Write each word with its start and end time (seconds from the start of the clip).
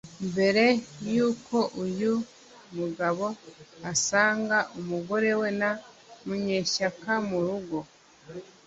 Mbere 0.29 0.65
y’uko 1.13 1.57
uyu 1.83 2.13
mugabo 2.77 3.25
asanga 3.91 4.57
umugore 4.79 5.29
we 5.39 5.49
na 5.59 5.71
Munyeshyaka 6.25 7.11
mu 7.29 7.39
rugo 7.45 7.77